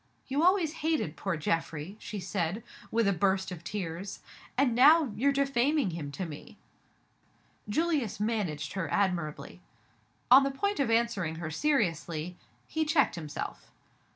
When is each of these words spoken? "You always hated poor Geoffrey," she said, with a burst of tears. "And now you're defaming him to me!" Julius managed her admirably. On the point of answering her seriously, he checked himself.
"You 0.25 0.41
always 0.41 0.77
hated 0.81 1.15
poor 1.15 1.37
Geoffrey," 1.37 1.95
she 1.99 2.19
said, 2.19 2.63
with 2.89 3.07
a 3.07 3.13
burst 3.13 3.51
of 3.51 3.63
tears. 3.63 4.19
"And 4.57 4.73
now 4.73 5.11
you're 5.15 5.31
defaming 5.31 5.91
him 5.91 6.11
to 6.13 6.25
me!" 6.25 6.57
Julius 7.69 8.19
managed 8.19 8.73
her 8.73 8.91
admirably. 8.91 9.61
On 10.31 10.41
the 10.41 10.49
point 10.49 10.79
of 10.79 10.89
answering 10.89 11.35
her 11.35 11.51
seriously, 11.51 12.35
he 12.65 12.83
checked 12.83 13.13
himself. 13.13 13.69